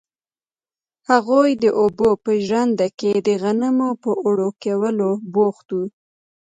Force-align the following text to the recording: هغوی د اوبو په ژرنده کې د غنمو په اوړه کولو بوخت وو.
هغوی 1.09 1.49
د 1.63 1.65
اوبو 1.81 2.09
په 2.23 2.31
ژرنده 2.45 2.87
کې 2.99 3.11
د 3.27 3.29
غنمو 3.41 3.89
په 4.03 4.11
اوړه 4.23 4.49
کولو 4.63 5.09
بوخت 5.33 5.67
وو. 5.75 5.83